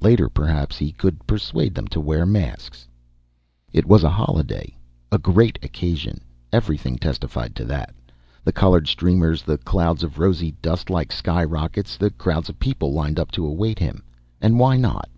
[0.00, 2.88] Later, perhaps, he could persuade them to wear masks....
[3.74, 4.74] It was a holiday;
[5.12, 7.94] a great occasion everything testified to that.
[8.42, 12.94] The colored streamers, the clouds of rosy dust like sky rockets, the crowds of people
[12.94, 14.02] lined up to await him.
[14.40, 15.10] And why not?